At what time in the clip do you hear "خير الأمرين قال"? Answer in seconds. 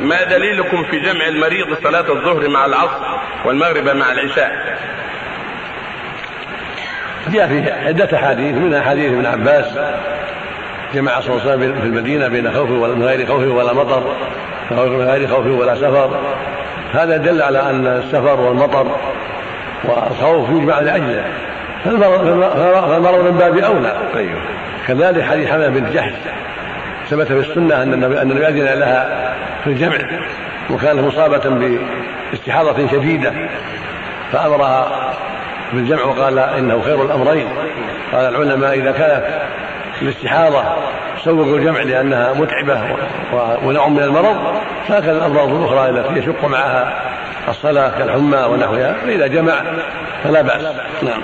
36.82-38.34